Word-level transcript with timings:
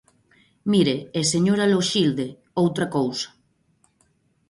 Mire, 0.71 0.95
e 1.19 1.21
señora 1.33 1.69
Loxilde, 1.73 2.27
outra 2.61 2.85
cousa. 2.95 3.27